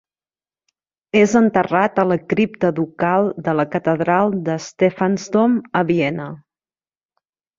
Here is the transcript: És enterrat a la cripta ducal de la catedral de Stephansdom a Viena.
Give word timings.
És 1.19 1.33
enterrat 1.39 1.99
a 2.03 2.05
la 2.11 2.17
cripta 2.31 2.71
ducal 2.79 3.29
de 3.49 3.55
la 3.59 3.67
catedral 3.75 4.33
de 4.47 4.55
Stephansdom 4.71 5.59
a 5.81 5.85
Viena. 5.91 6.27